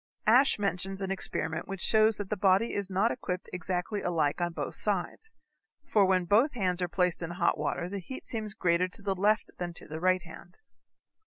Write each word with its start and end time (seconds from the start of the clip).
Ashe 0.25 0.57
mentions 0.57 0.99
an 1.03 1.11
experiment 1.11 1.67
which 1.67 1.79
shows 1.81 2.17
that 2.17 2.31
the 2.31 2.35
body 2.35 2.73
is 2.73 2.89
not 2.89 3.11
equipped 3.11 3.47
exactly 3.53 4.01
alike 4.01 4.41
on 4.41 4.51
both 4.51 4.73
sides, 4.73 5.31
for 5.85 6.07
when 6.07 6.25
both 6.25 6.53
hands 6.53 6.81
are 6.81 6.87
placed 6.87 7.21
in 7.21 7.29
hot 7.29 7.55
water 7.55 7.87
the 7.87 7.99
heat 7.99 8.27
seems 8.27 8.55
greater 8.55 8.87
to 8.87 9.01
the 9.03 9.13
left 9.13 9.51
than 9.59 9.73
to 9.75 9.87
the 9.87 9.99
right 9.99 10.23
hand. 10.23 10.57